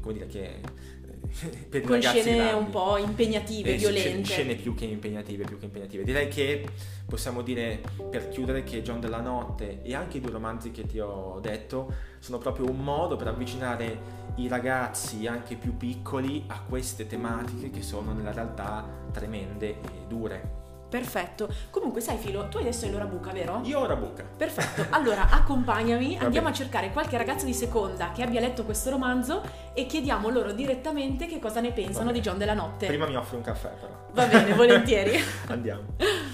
come 0.00 0.14
dire, 0.14 0.26
che 0.26 0.60
per 1.68 1.82
con 1.82 2.00
scene 2.00 2.52
un 2.52 2.70
po' 2.70 2.96
impegnative, 2.96 3.74
eh, 3.74 3.76
violente. 3.76 4.24
Scene 4.24 4.54
più 4.54 4.74
che 4.74 4.84
impegnative, 4.84 5.44
più 5.44 5.58
che 5.58 5.66
impegnative. 5.66 6.04
Direi 6.04 6.28
che 6.28 6.66
possiamo 7.06 7.42
dire 7.42 7.80
per 8.10 8.28
chiudere 8.28 8.64
che 8.64 8.82
John 8.82 9.00
della 9.00 9.20
Notte 9.20 9.82
e 9.82 9.94
anche 9.94 10.18
i 10.18 10.20
due 10.20 10.30
romanzi 10.30 10.70
che 10.70 10.86
ti 10.86 10.98
ho 10.98 11.38
detto 11.40 11.92
sono 12.18 12.38
proprio 12.38 12.68
un 12.68 12.78
modo 12.78 13.16
per 13.16 13.28
avvicinare 13.28 14.18
i 14.36 14.48
ragazzi 14.48 15.26
anche 15.26 15.56
più 15.56 15.76
piccoli 15.76 16.44
a 16.46 16.62
queste 16.68 17.06
tematiche 17.06 17.70
che 17.70 17.82
sono 17.82 18.12
nella 18.12 18.32
realtà 18.32 18.86
tremende 19.12 19.68
e 19.68 20.06
dure. 20.08 20.59
Perfetto. 20.90 21.48
Comunque, 21.70 22.00
sai, 22.00 22.18
Filo, 22.18 22.48
tu 22.48 22.58
adesso 22.58 22.84
hai 22.84 22.90
l'ora 22.90 23.04
buca, 23.04 23.30
vero? 23.30 23.60
Io 23.64 23.78
ho 23.78 23.82
ora 23.82 23.94
buca. 23.94 24.24
Perfetto. 24.24 24.86
Allora, 24.90 25.30
accompagnami, 25.30 26.18
andiamo 26.18 26.48
a 26.48 26.52
cercare 26.52 26.90
qualche 26.90 27.16
ragazzo 27.16 27.44
di 27.46 27.54
seconda 27.54 28.10
che 28.12 28.22
abbia 28.22 28.40
letto 28.40 28.64
questo 28.64 28.90
romanzo 28.90 29.42
e 29.72 29.86
chiediamo 29.86 30.28
loro 30.28 30.52
direttamente 30.52 31.26
che 31.26 31.38
cosa 31.38 31.60
ne 31.60 31.70
pensano 31.72 32.10
di 32.10 32.20
John 32.20 32.38
della 32.38 32.54
Notte. 32.54 32.86
Prima 32.86 33.06
mi 33.06 33.16
offri 33.16 33.36
un 33.36 33.42
caffè, 33.42 33.68
però. 33.68 33.92
Va 34.12 34.26
bene, 34.26 34.52
volentieri. 34.54 35.18
Andiamo. 35.46 35.82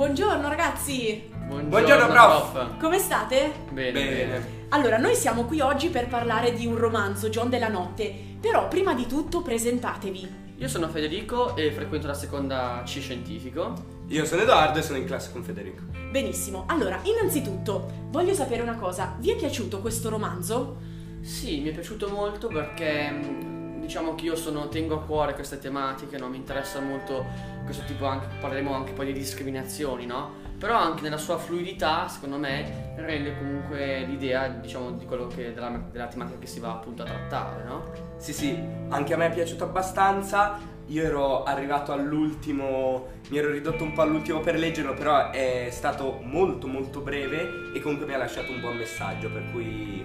Buongiorno 0.00 0.48
ragazzi! 0.48 1.28
Buongiorno, 1.30 1.68
Buongiorno 1.68 2.06
prof. 2.06 2.52
prof! 2.52 2.80
Come 2.80 2.98
state? 2.98 3.52
Bene, 3.70 3.92
bene. 3.92 4.46
Allora, 4.70 4.96
noi 4.96 5.14
siamo 5.14 5.44
qui 5.44 5.60
oggi 5.60 5.90
per 5.90 6.08
parlare 6.08 6.54
di 6.54 6.64
un 6.64 6.78
romanzo, 6.78 7.28
John 7.28 7.50
della 7.50 7.68
Notte, 7.68 8.10
però 8.40 8.66
prima 8.66 8.94
di 8.94 9.04
tutto 9.04 9.42
presentatevi. 9.42 10.54
Io 10.56 10.68
sono 10.68 10.88
Federico 10.88 11.54
e 11.54 11.70
frequento 11.70 12.06
la 12.06 12.14
seconda 12.14 12.80
C 12.86 12.98
scientifico. 12.98 13.74
Io 14.06 14.24
sono 14.24 14.40
Edoardo 14.40 14.78
e 14.78 14.82
sono 14.82 14.96
in 14.96 15.04
classe 15.04 15.32
con 15.32 15.42
Federico. 15.42 15.82
Benissimo, 16.10 16.64
allora, 16.68 16.98
innanzitutto, 17.02 18.06
voglio 18.08 18.32
sapere 18.32 18.62
una 18.62 18.76
cosa, 18.76 19.16
vi 19.18 19.32
è 19.32 19.36
piaciuto 19.36 19.80
questo 19.80 20.08
romanzo? 20.08 20.78
Sì, 21.20 21.60
mi 21.60 21.68
è 21.68 21.72
piaciuto 21.72 22.08
molto 22.08 22.48
perché 22.48 23.49
diciamo 23.90 24.14
che 24.14 24.26
io 24.26 24.36
sono, 24.36 24.68
tengo 24.68 24.94
a 24.94 25.02
cuore 25.02 25.34
queste 25.34 25.58
tematiche, 25.58 26.16
no? 26.16 26.28
mi 26.28 26.36
interessa 26.36 26.78
molto 26.78 27.26
questo 27.64 27.82
tipo 27.86 28.06
anche, 28.06 28.28
parleremo 28.38 28.72
anche 28.72 28.92
poi 28.92 29.06
di 29.06 29.12
discriminazioni, 29.12 30.06
no? 30.06 30.48
Però 30.60 30.76
anche 30.76 31.02
nella 31.02 31.16
sua 31.16 31.38
fluidità, 31.38 32.06
secondo 32.06 32.36
me, 32.36 32.92
rende 32.94 33.36
comunque 33.36 34.04
l'idea, 34.04 34.46
diciamo, 34.46 34.92
di 34.92 35.06
quello 35.06 35.26
che, 35.26 35.52
della, 35.52 35.70
della 35.90 36.06
tematica 36.06 36.38
che 36.38 36.46
si 36.46 36.60
va 36.60 36.70
appunto 36.70 37.02
a 37.02 37.06
trattare, 37.06 37.64
no? 37.64 37.90
Sì, 38.16 38.32
sì, 38.32 38.56
anche 38.90 39.12
a 39.12 39.16
me 39.16 39.26
è 39.26 39.32
piaciuto 39.32 39.64
abbastanza. 39.64 40.58
Io 40.86 41.02
ero 41.02 41.42
arrivato 41.42 41.92
all'ultimo, 41.92 43.08
mi 43.30 43.38
ero 43.38 43.50
ridotto 43.50 43.82
un 43.82 43.92
po' 43.92 44.02
all'ultimo 44.02 44.38
per 44.38 44.56
leggerlo, 44.56 44.94
però 44.94 45.30
è 45.30 45.68
stato 45.72 46.20
molto 46.22 46.68
molto 46.68 47.00
breve 47.00 47.72
e 47.74 47.80
comunque 47.80 48.06
mi 48.06 48.14
ha 48.14 48.18
lasciato 48.18 48.52
un 48.52 48.60
buon 48.60 48.76
messaggio, 48.76 49.30
per 49.30 49.50
cui 49.50 50.04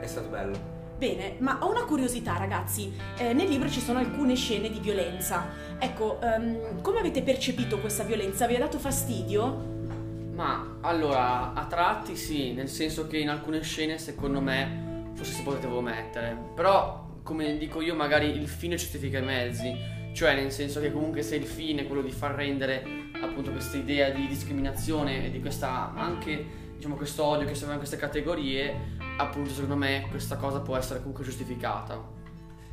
è 0.00 0.06
stato 0.06 0.28
bello. 0.28 0.71
Bene, 1.02 1.34
ma 1.38 1.58
ho 1.60 1.68
una 1.68 1.82
curiosità 1.82 2.36
ragazzi, 2.36 2.92
eh, 3.16 3.32
nel 3.32 3.48
libro 3.48 3.68
ci 3.68 3.80
sono 3.80 3.98
alcune 3.98 4.36
scene 4.36 4.70
di 4.70 4.78
violenza. 4.78 5.48
Ecco, 5.76 6.20
um, 6.22 6.80
come 6.80 7.00
avete 7.00 7.22
percepito 7.22 7.80
questa 7.80 8.04
violenza? 8.04 8.46
Vi 8.46 8.54
ha 8.54 8.60
dato 8.60 8.78
fastidio? 8.78 10.30
Ma 10.32 10.78
allora, 10.80 11.54
a 11.54 11.66
tratti 11.66 12.14
sì, 12.14 12.52
nel 12.52 12.68
senso 12.68 13.08
che 13.08 13.18
in 13.18 13.30
alcune 13.30 13.64
scene 13.64 13.98
secondo 13.98 14.40
me 14.40 15.10
forse 15.14 15.32
si 15.32 15.42
potevo 15.42 15.80
mettere, 15.80 16.38
però 16.54 17.04
come 17.24 17.58
dico 17.58 17.80
io 17.80 17.96
magari 17.96 18.36
il 18.36 18.46
fine 18.46 18.76
giustifica 18.76 19.18
i 19.18 19.24
mezzi, 19.24 19.76
cioè 20.12 20.36
nel 20.36 20.52
senso 20.52 20.78
che 20.80 20.92
comunque 20.92 21.22
se 21.22 21.34
il 21.34 21.46
fine 21.46 21.80
è 21.80 21.86
quello 21.88 22.02
di 22.02 22.12
far 22.12 22.36
rendere 22.36 22.84
appunto 23.20 23.50
questa 23.50 23.76
idea 23.76 24.10
di 24.10 24.28
discriminazione 24.28 25.24
e 25.24 25.30
di 25.32 25.40
questa 25.40 25.92
anche 25.96 26.61
diciamo 26.82 26.98
questo 26.98 27.22
odio 27.22 27.46
che 27.46 27.54
si 27.54 27.64
va 27.64 27.74
in 27.74 27.78
queste 27.78 27.96
categorie, 27.96 28.96
appunto 29.16 29.50
secondo 29.50 29.76
me 29.76 30.04
questa 30.10 30.34
cosa 30.34 30.58
può 30.58 30.76
essere 30.76 30.98
comunque 30.98 31.22
giustificata. 31.22 32.02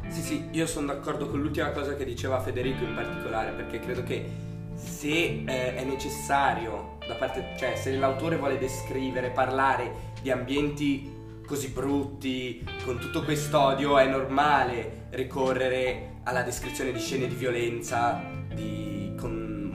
Sì, 0.08 0.22
sì, 0.22 0.48
io 0.50 0.66
sono 0.66 0.88
d'accordo 0.88 1.28
con 1.28 1.40
l'ultima 1.40 1.70
cosa 1.70 1.96
che 1.96 2.06
diceva 2.06 2.40
Federico 2.40 2.84
in 2.84 2.96
particolare, 2.96 3.52
perché 3.52 3.80
credo 3.80 4.02
che 4.02 4.28
se 4.74 5.44
eh, 5.46 5.76
è 5.76 5.84
necessario, 5.84 6.98
da 7.08 7.14
parte, 7.14 7.54
cioè 7.60 7.76
se 7.76 7.96
l'autore 7.98 8.38
vuole 8.38 8.58
descrivere, 8.58 9.30
parlare 9.30 9.94
di 10.24 10.32
ambienti 10.32 11.16
così 11.46 11.68
brutti, 11.68 12.68
con 12.86 12.98
tutto 12.98 13.24
quest'odio, 13.24 14.00
è 14.00 14.08
normale 14.08 15.06
ricorrere 15.12 16.16
alla 16.24 16.42
descrizione 16.42 16.92
di 16.92 17.00
scene 17.00 17.28
di 17.28 17.36
violenza, 17.36 18.24
di, 18.56 18.99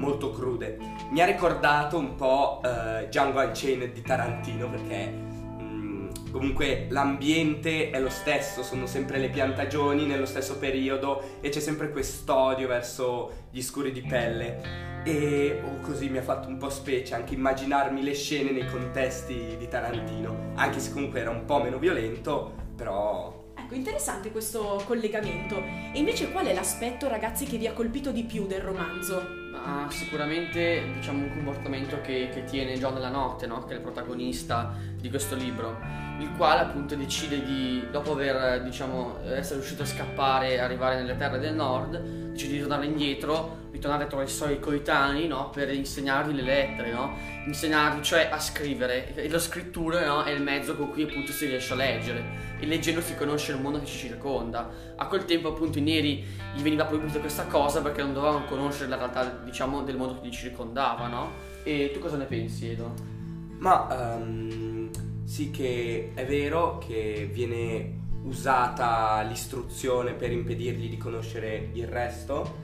molto 0.04 0.30
crude 0.30 0.78
mi 1.10 1.20
ha 1.20 1.24
ricordato 1.24 1.98
un 1.98 2.14
po' 2.14 2.60
uh, 2.62 3.06
Django 3.06 3.40
Unchained 3.40 3.92
di 3.92 4.02
Tarantino 4.02 4.68
perché 4.68 5.12
um, 5.58 6.10
comunque 6.30 6.86
l'ambiente 6.90 7.90
è 7.90 7.98
lo 8.00 8.10
stesso, 8.10 8.62
sono 8.62 8.86
sempre 8.86 9.18
le 9.18 9.30
piantagioni 9.30 10.04
nello 10.04 10.26
stesso 10.26 10.58
periodo 10.58 11.38
e 11.40 11.48
c'è 11.48 11.60
sempre 11.60 11.90
quest'odio 11.90 12.68
verso 12.68 13.46
gli 13.50 13.62
scuri 13.62 13.92
di 13.92 14.02
pelle 14.02 14.82
e 15.04 15.62
oh, 15.62 15.80
così 15.80 16.08
mi 16.08 16.18
ha 16.18 16.22
fatto 16.22 16.48
un 16.48 16.56
po' 16.56 16.70
specie 16.70 17.14
anche 17.14 17.34
immaginarmi 17.34 18.02
le 18.02 18.14
scene 18.14 18.50
nei 18.50 18.66
contesti 18.66 19.56
di 19.58 19.68
Tarantino, 19.68 20.52
anche 20.54 20.80
se 20.80 20.92
comunque 20.92 21.20
era 21.20 21.30
un 21.30 21.44
po' 21.44 21.62
meno 21.62 21.78
violento, 21.78 22.52
però 22.74 23.42
Ecco, 23.56 23.74
interessante 23.74 24.30
questo 24.30 24.82
collegamento. 24.84 25.56
E 25.56 25.92
invece 25.94 26.30
qual 26.32 26.46
è 26.46 26.52
l'aspetto, 26.52 27.08
ragazzi, 27.08 27.46
che 27.46 27.56
vi 27.56 27.66
ha 27.66 27.72
colpito 27.72 28.10
di 28.10 28.24
più 28.24 28.46
del 28.46 28.60
romanzo? 28.60 29.43
Ha 29.64 29.90
sicuramente 29.90 30.82
diciamo, 30.94 31.24
un 31.24 31.32
comportamento 31.32 32.00
che, 32.02 32.28
che 32.32 32.44
tiene 32.44 32.78
John 32.78 32.94
della 32.94 33.08
Notte, 33.08 33.46
no? 33.46 33.64
che 33.64 33.72
è 33.72 33.76
il 33.76 33.82
protagonista 33.82 34.74
di 35.00 35.08
questo 35.08 35.34
libro, 35.34 35.78
il 36.18 36.30
quale 36.36 36.60
appunto 36.60 36.94
decide 36.94 37.42
di, 37.42 37.86
dopo 37.90 38.12
aver 38.12 38.62
diciamo, 38.62 39.18
essere 39.24 39.56
riuscito 39.56 39.82
a 39.82 39.86
scappare 39.86 40.52
e 40.52 40.58
arrivare 40.58 40.96
nelle 40.96 41.16
terre 41.16 41.38
del 41.38 41.54
nord, 41.54 41.98
decide 42.32 42.52
di 42.52 42.58
tornare 42.60 42.86
indietro 42.86 43.62
ritornare 43.74 44.06
tra 44.06 44.22
i 44.22 44.28
suoi 44.28 44.60
coetanei 44.60 45.26
no? 45.26 45.50
per 45.50 45.72
insegnargli 45.72 46.34
le 46.34 46.42
lettere, 46.42 46.92
no? 46.92 47.16
insegnargli 47.46 48.02
cioè 48.02 48.28
a 48.30 48.38
scrivere. 48.38 49.14
E 49.14 49.28
la 49.28 49.38
scrittura 49.38 50.06
no? 50.06 50.22
è 50.22 50.30
il 50.30 50.42
mezzo 50.42 50.76
con 50.76 50.90
cui 50.90 51.02
appunto 51.02 51.32
si 51.32 51.46
riesce 51.46 51.72
a 51.72 51.76
leggere 51.76 52.52
e 52.60 52.66
leggendo 52.66 53.00
si 53.00 53.16
conosce 53.16 53.52
il 53.52 53.60
mondo 53.60 53.80
che 53.80 53.86
ci 53.86 53.98
circonda. 53.98 54.70
A 54.96 55.06
quel 55.08 55.24
tempo 55.24 55.48
appunto 55.48 55.78
i 55.78 55.82
neri 55.82 56.24
gli 56.54 56.62
veniva 56.62 56.84
proibita 56.84 57.18
questa 57.18 57.46
cosa 57.46 57.82
perché 57.82 58.02
non 58.02 58.14
dovevano 58.14 58.44
conoscere 58.44 58.88
la 58.88 58.96
realtà 58.96 59.24
diciamo 59.44 59.82
del 59.82 59.96
mondo 59.96 60.20
che 60.20 60.26
li 60.26 60.32
circondava, 60.32 61.08
no? 61.08 61.32
E 61.64 61.90
tu 61.92 61.98
cosa 61.98 62.16
ne 62.16 62.26
pensi 62.26 62.70
Edo? 62.70 62.94
Ma 63.58 64.16
um, 64.16 64.88
sì 65.24 65.50
che 65.50 66.12
è 66.14 66.24
vero 66.24 66.78
che 66.78 67.28
viene 67.30 68.02
usata 68.22 69.20
l'istruzione 69.22 70.12
per 70.12 70.30
impedirgli 70.30 70.88
di 70.88 70.96
conoscere 70.96 71.70
il 71.72 71.86
resto 71.86 72.63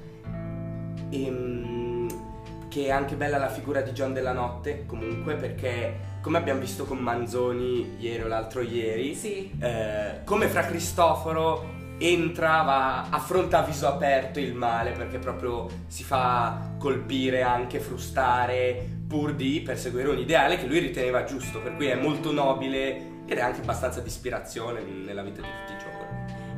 ehm, 1.11 2.69
che 2.69 2.87
è 2.87 2.91
anche 2.91 3.17
bella 3.17 3.37
la 3.37 3.49
figura 3.49 3.81
di 3.81 3.91
John 3.91 4.13
della 4.13 4.33
Notte 4.33 4.85
comunque 4.87 5.35
perché 5.35 6.09
come 6.23 6.39
abbiamo 6.39 6.61
visto 6.61 6.85
con 6.85 6.99
Manzoni 6.99 7.97
ieri 7.99 8.23
o 8.23 8.29
l'altro 8.29 8.61
ieri 8.61 9.15
sì. 9.15 9.51
eh, 9.59 10.21
come 10.25 10.47
fra 10.47 10.65
Cristoforo 10.65 11.79
entra, 11.99 12.63
va, 12.63 13.11
affronta 13.11 13.59
a 13.59 13.63
viso 13.63 13.87
aperto 13.87 14.41
il 14.41 14.55
male 14.55 14.93
perché 14.93 15.19
proprio 15.19 15.69
si 15.87 16.03
fa 16.03 16.73
colpire, 16.79 17.43
anche 17.43 17.79
frustare 17.79 18.99
pur 19.07 19.35
di 19.35 19.61
perseguire 19.61 20.09
un 20.09 20.19
ideale 20.19 20.57
che 20.57 20.67
lui 20.67 20.79
riteneva 20.79 21.25
giusto 21.25 21.61
per 21.61 21.77
cui 21.77 21.87
è 21.87 21.97
molto 21.97 22.33
nobile 22.33 23.09
ed 23.27 23.37
è 23.37 23.41
anche 23.41 23.61
abbastanza 23.61 24.01
di 24.01 24.09
ispirazione 24.09 24.81
nella 24.83 25.23
vita 25.23 25.43
di 25.43 25.49
tutti 25.49 25.73
i 25.73 25.79
giorni 25.79 25.90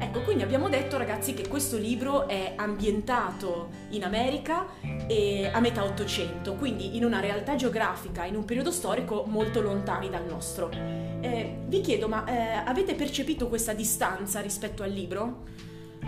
Ecco, 0.03 0.23
quindi 0.23 0.43
abbiamo 0.43 0.69
detto 0.69 0.99
ragazzi 0.99 1.33
che 1.33 1.47
questo 1.47 1.77
libro 1.77 2.27
è 2.27 2.55
ambientato 2.57 3.69
in 3.91 4.03
America 4.03 4.67
a 4.83 5.61
metà 5.61 5.85
Ottocento, 5.85 6.55
quindi 6.55 6.97
in 6.97 7.05
una 7.05 7.21
realtà 7.21 7.55
geografica, 7.55 8.25
in 8.25 8.35
un 8.35 8.45
periodo 8.45 8.73
storico 8.73 9.25
molto 9.29 9.61
lontani 9.61 10.11
dal 10.11 10.25
nostro. 10.25 10.71
Eh, 10.73 11.59
vi 11.67 11.81
chiedo, 11.83 12.09
ma 12.09 12.25
eh, 12.25 12.65
avete 12.65 12.97
percepito 12.97 13.47
questa 13.47 13.75
distanza 13.75 14.41
rispetto 14.41 14.83
al 14.83 14.91
libro? 14.91 15.45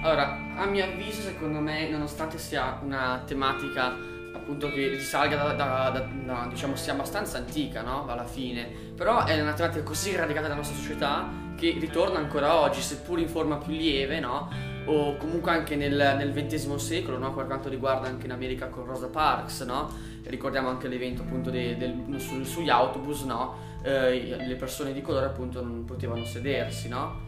Allora, 0.02 0.56
a 0.56 0.66
mio 0.66 0.84
avviso, 0.84 1.20
secondo 1.20 1.60
me, 1.60 1.88
nonostante 1.88 2.36
sia 2.36 2.80
una 2.82 3.22
tematica 3.24 3.94
appunto 4.34 4.70
che 4.70 4.88
risalga 4.88 5.36
da, 5.36 5.52
da, 5.52 5.90
da, 5.90 6.00
da, 6.00 6.46
diciamo 6.50 6.74
sia 6.74 6.94
abbastanza 6.94 7.38
antica, 7.38 7.82
no? 7.82 8.08
Alla 8.08 8.26
fine. 8.26 8.64
Però 8.96 9.24
è 9.24 9.40
una 9.40 9.52
tematica 9.52 9.84
così 9.84 10.16
radicata 10.16 10.48
nella 10.48 10.56
nostra 10.56 10.76
società 10.76 11.43
che 11.56 11.76
ritorna 11.78 12.18
ancora 12.18 12.60
oggi, 12.60 12.80
seppur 12.80 13.18
in 13.18 13.28
forma 13.28 13.56
più 13.56 13.72
lieve, 13.72 14.20
no? 14.20 14.48
O 14.86 15.16
comunque 15.16 15.50
anche 15.50 15.76
nel, 15.76 16.14
nel 16.18 16.32
XX 16.32 16.74
secolo, 16.74 17.18
no? 17.18 17.32
Per 17.32 17.46
quanto 17.46 17.68
riguarda 17.68 18.08
anche 18.08 18.26
in 18.26 18.32
America 18.32 18.68
con 18.68 18.84
Rosa 18.84 19.08
Parks, 19.08 19.62
no? 19.62 19.90
Ricordiamo 20.24 20.68
anche 20.68 20.88
l'evento 20.88 21.22
appunto 21.22 21.50
de, 21.50 21.76
del, 21.76 22.18
su, 22.18 22.42
sugli 22.44 22.70
autobus, 22.70 23.22
no? 23.22 23.56
Eh, 23.82 24.36
le 24.46 24.54
persone 24.56 24.92
di 24.92 25.02
colore 25.02 25.26
appunto 25.26 25.62
non 25.62 25.84
potevano 25.84 26.24
sedersi, 26.24 26.88
no? 26.88 27.20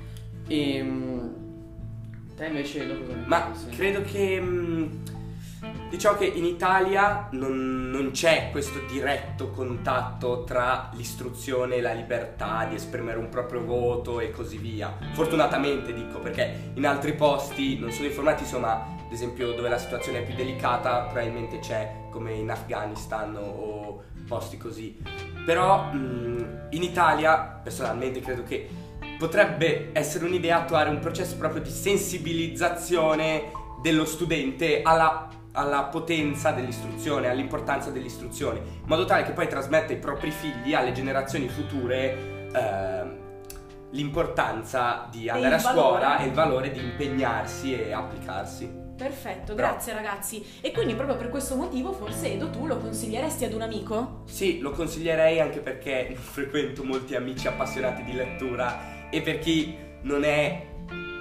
E, 0.47 0.76
ehm, 0.76 1.35
te 2.37 2.47
invece 2.47 2.85
Ma 3.26 3.40
pensi? 3.40 3.68
credo 3.68 4.02
che... 4.02 5.14
Diciamo 5.89 6.19
che 6.19 6.27
in 6.27 6.45
Italia 6.45 7.29
non, 7.33 7.91
non, 7.91 8.11
c'è 8.11 8.51
questo 8.51 8.81
diretto 8.91 9.51
contatto 9.51 10.45
tra 10.45 10.91
l'istruzione 10.93 11.77
e 11.77 11.81
la 11.81 11.93
libertà 11.93 12.67
di 12.69 12.75
esprimere 12.75 13.19
un 13.19 13.29
proprio 13.31 13.65
voto 13.65 14.21
e 14.21 14.31
così 14.31 14.59
via. 14.59 14.95
Fortunatamente 15.13 15.95
dico, 15.95 16.19
perché 16.19 16.73
in 16.75 16.87
altri 16.87 17.15
posti 17.15 17.79
non 17.79 17.91
sono 17.91 18.09
informati, 18.09 18.43
insomma, 18.43 18.85
ad 19.07 19.13
esempio 19.13 19.53
dove 19.53 19.69
la 19.69 19.79
situazione 19.79 20.19
è 20.19 20.23
più 20.25 20.35
delicata, 20.35 21.03
probabilmente 21.05 21.61
c'è 21.61 22.05
come 22.11 22.33
in 22.33 22.51
Afghanistan 22.51 23.37
o 23.37 24.03
posti 24.27 24.59
così. 24.59 25.01
Però 25.45 25.85
mh, 25.93 26.69
in 26.71 26.83
Italia, 26.83 27.61
personalmente, 27.63 28.21
credo 28.21 28.43
che 28.43 28.69
potrebbe 29.19 29.91
essere 29.93 30.27
un'idea 30.27 30.59
attuare 30.59 30.91
un 30.91 30.99
processo 30.99 31.37
proprio 31.37 31.63
di 31.63 31.71
sensibilizzazione 31.71 33.65
dello 33.81 34.05
studente 34.05 34.83
alla 34.83 35.25
alla 35.57 35.85
potenza 35.85 36.51
dell'istruzione, 36.51 37.29
all'importanza 37.29 37.91
dell'istruzione, 37.91 38.59
in 38.59 38.87
modo 38.87 39.07
tale 39.07 39.25
che 39.25 39.33
poi 39.33 39.49
trasmetta 39.49 39.93
ai 39.93 39.99
propri 39.99 40.31
figli, 40.31 40.75
alle 40.75 40.93
generazioni 40.93 41.49
future, 41.49 42.49
eh, 42.53 43.25
l'importanza 43.91 45.09
di 45.11 45.29
andare 45.29 45.55
a 45.55 45.59
scuola 45.59 45.99
valore. 45.99 46.23
e 46.23 46.27
il 46.27 46.33
valore 46.33 46.71
di 46.71 46.81
impegnarsi 46.81 47.75
e 47.75 47.93
applicarsi. 47.93 48.85
Perfetto, 48.97 49.55
grazie 49.55 49.93
Però. 49.93 50.05
ragazzi. 50.05 50.45
E 50.61 50.73
quindi 50.73 50.95
proprio 50.95 51.17
per 51.17 51.29
questo 51.29 51.55
motivo 51.55 51.93
forse 51.93 52.33
Edo 52.33 52.51
tu 52.51 52.67
lo 52.67 52.79
consiglieresti 52.79 53.45
ad 53.45 53.53
un 53.53 53.63
amico? 53.63 54.23
Sì, 54.27 54.59
lo 54.61 54.71
consiglierei 54.71 55.41
anche 55.41 55.61
perché 55.61 56.15
frequento 56.17 56.85
molti 56.85 57.15
amici 57.15 57.47
appassionati 57.47 58.05
di 58.05 58.13
lettura 58.13 59.09
e 59.11 59.21
per 59.23 59.39
chi 59.39 59.77
non 60.03 60.25
è 60.25 60.75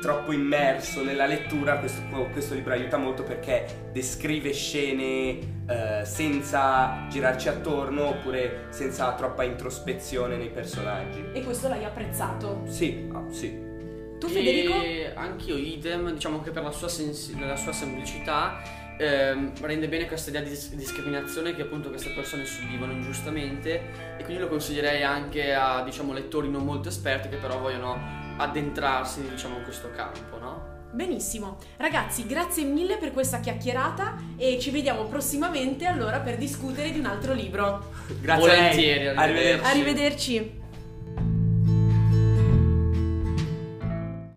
troppo 0.05 0.31
immerso 0.33 1.03
nella 1.03 1.25
lettura, 1.25 1.79
questo, 1.79 1.99
questo 2.31 2.53
libro 2.53 2.73
aiuta 2.73 2.95
molto 2.95 3.23
perché 3.23 3.89
descrive 3.91 4.53
scene 4.53 5.63
eh, 5.67 6.05
senza 6.05 7.07
girarci 7.09 7.49
attorno 7.49 8.09
oppure 8.09 8.67
senza 8.69 9.11
troppa 9.13 9.43
introspezione 9.43 10.37
nei 10.37 10.51
personaggi. 10.51 11.25
E 11.33 11.41
questo 11.41 11.69
l'hai 11.69 11.85
apprezzato? 11.85 12.65
Sì, 12.67 13.09
ah, 13.11 13.23
sì. 13.31 13.59
Tu 14.19 14.27
Federico? 14.27 14.79
E 14.79 15.11
anch'io 15.15 15.57
idem, 15.57 16.13
diciamo 16.13 16.39
che 16.43 16.51
per 16.51 16.61
la 16.61 16.71
sua, 16.71 16.87
sens- 16.87 17.35
la 17.39 17.55
sua 17.55 17.71
semplicità 17.71 18.61
ehm, 18.99 19.53
rende 19.61 19.87
bene 19.87 20.05
questa 20.05 20.29
idea 20.29 20.41
di 20.41 20.49
dis- 20.49 20.75
discriminazione 20.75 21.55
che 21.55 21.63
appunto 21.63 21.89
queste 21.89 22.11
persone 22.11 22.45
subivano 22.45 22.91
ingiustamente 22.91 23.81
e 24.19 24.23
quindi 24.23 24.43
lo 24.43 24.49
consiglierei 24.49 25.01
anche 25.01 25.55
a 25.55 25.81
diciamo 25.83 26.13
lettori 26.13 26.47
non 26.47 26.63
molto 26.63 26.89
esperti 26.89 27.27
che 27.27 27.37
però 27.37 27.57
vogliono 27.57 28.24
addentrarsi 28.37 29.27
diciamo 29.27 29.57
in 29.57 29.63
questo 29.63 29.91
campo, 29.91 30.37
no? 30.37 30.73
Benissimo, 30.91 31.57
ragazzi 31.77 32.25
grazie 32.25 32.63
mille 32.63 32.97
per 32.97 33.11
questa 33.11 33.41
chiacchierata 33.41 34.15
e 34.37 34.57
ci 34.59 34.71
vediamo 34.71 35.03
prossimamente 35.03 35.85
allora 35.85 36.19
per 36.19 36.37
discutere 36.37 36.91
di 36.91 36.99
un 36.99 37.05
altro 37.05 37.33
libro. 37.33 37.91
Grazie 38.21 38.47
Volentieri, 38.47 39.07
arrivederci. 39.07 39.65
arrivederci. 39.65 40.63